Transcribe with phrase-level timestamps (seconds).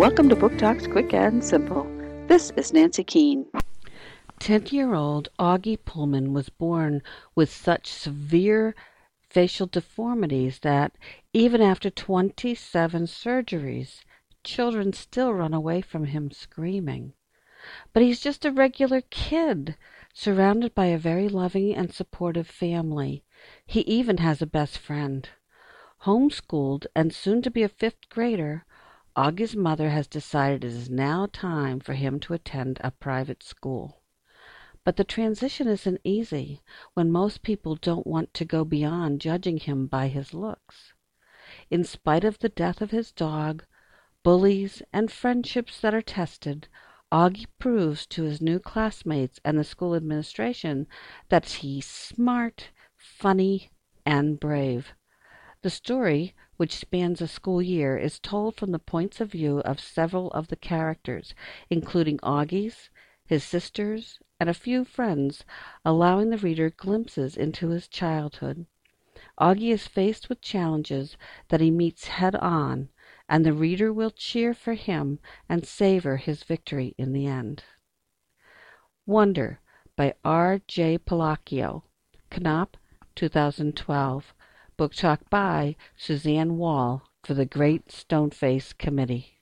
[0.00, 1.84] Welcome to Book Talks Quick and Simple.
[2.26, 3.44] This is Nancy Keane.
[4.38, 7.02] Ten-year-old Auggie Pullman was born
[7.34, 8.74] with such severe
[9.28, 10.92] facial deformities that,
[11.34, 14.00] even after twenty-seven surgeries,
[14.42, 17.12] children still run away from him screaming.
[17.92, 19.76] But he's just a regular kid,
[20.14, 23.22] surrounded by a very loving and supportive family.
[23.66, 25.28] He even has a best friend.
[26.04, 28.64] Homeschooled and soon to be a fifth grader,
[29.16, 34.02] Auggie's mother has decided it is now time for him to attend a private school.
[34.84, 36.62] But the transition isn't easy
[36.94, 40.94] when most people don't want to go beyond judging him by his looks.
[41.70, 43.64] In spite of the death of his dog,
[44.22, 46.68] bullies, and friendships that are tested,
[47.12, 50.86] Auggie proves to his new classmates and the school administration
[51.28, 53.72] that he's smart, funny,
[54.06, 54.94] and brave.
[55.62, 59.78] The story, which spans a school year, is told from the points of view of
[59.78, 61.34] several of the characters,
[61.68, 62.88] including Auggie's,
[63.26, 65.44] his sisters, and a few friends,
[65.84, 68.64] allowing the reader glimpses into his childhood.
[69.38, 72.88] Auggie is faced with challenges that he meets head on,
[73.28, 77.64] and the reader will cheer for him and savor his victory in the end.
[79.04, 79.60] Wonder
[79.94, 80.62] by R.
[80.66, 80.96] J.
[80.96, 81.84] Palacio.
[82.30, 82.78] Knopf,
[83.14, 84.32] 2012.
[84.80, 89.39] Book Talk by Suzanne Wall for the Great Stoneface Committee.